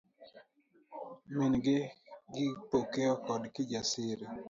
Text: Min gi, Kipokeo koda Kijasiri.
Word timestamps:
Min 1.35 1.53
gi, 1.63 1.77
Kipokeo 2.33 3.13
koda 3.25 3.47
Kijasiri. 3.55 4.25